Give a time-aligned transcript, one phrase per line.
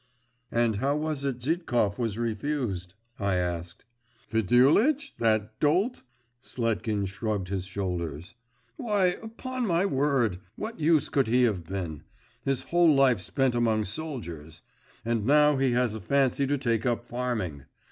[0.51, 3.85] 'And how was it Zhitkov was refused?' I asked.
[4.31, 5.15] 'Fedulitch?
[5.19, 6.01] That dolt?'
[6.41, 8.33] Sletkin shrugged his shoulders.
[8.77, 12.01] 'Why, upon my word, what use could he have been?
[12.43, 14.63] His whole life spent among soldiers
[15.05, 17.65] and now he has a fancy to take up farming.